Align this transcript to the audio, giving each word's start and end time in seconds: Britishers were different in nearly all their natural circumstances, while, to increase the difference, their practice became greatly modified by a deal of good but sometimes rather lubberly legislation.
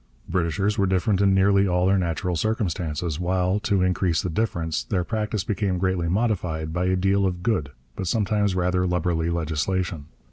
Britishers 0.27 0.79
were 0.79 0.87
different 0.87 1.21
in 1.21 1.35
nearly 1.35 1.67
all 1.67 1.85
their 1.85 1.99
natural 1.99 2.35
circumstances, 2.35 3.19
while, 3.19 3.59
to 3.59 3.83
increase 3.83 4.19
the 4.23 4.31
difference, 4.31 4.83
their 4.83 5.03
practice 5.03 5.43
became 5.43 5.77
greatly 5.77 6.07
modified 6.07 6.73
by 6.73 6.85
a 6.85 6.95
deal 6.95 7.23
of 7.23 7.43
good 7.43 7.69
but 7.95 8.07
sometimes 8.07 8.55
rather 8.55 8.87
lubberly 8.87 9.29
legislation. 9.31 10.07